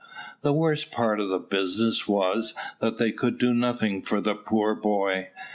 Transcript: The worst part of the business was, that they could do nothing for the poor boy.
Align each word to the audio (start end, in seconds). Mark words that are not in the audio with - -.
The 0.41 0.51
worst 0.51 0.91
part 0.91 1.19
of 1.19 1.27
the 1.29 1.37
business 1.37 2.07
was, 2.07 2.55
that 2.79 2.97
they 2.97 3.11
could 3.11 3.37
do 3.37 3.53
nothing 3.53 4.01
for 4.01 4.19
the 4.19 4.33
poor 4.33 4.73
boy. 4.73 5.27